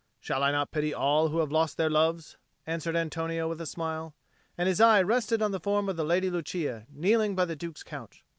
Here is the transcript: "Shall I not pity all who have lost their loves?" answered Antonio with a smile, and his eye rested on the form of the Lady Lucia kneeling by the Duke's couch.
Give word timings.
"Shall 0.19 0.41
I 0.41 0.51
not 0.51 0.71
pity 0.71 0.95
all 0.95 1.27
who 1.27 1.37
have 1.37 1.51
lost 1.51 1.77
their 1.77 1.87
loves?" 1.87 2.35
answered 2.65 2.95
Antonio 2.95 3.47
with 3.47 3.61
a 3.61 3.67
smile, 3.67 4.15
and 4.57 4.67
his 4.67 4.81
eye 4.81 5.03
rested 5.03 5.43
on 5.43 5.51
the 5.51 5.59
form 5.59 5.87
of 5.89 5.95
the 5.95 6.03
Lady 6.03 6.31
Lucia 6.31 6.87
kneeling 6.89 7.35
by 7.35 7.45
the 7.45 7.55
Duke's 7.55 7.83
couch. 7.83 8.23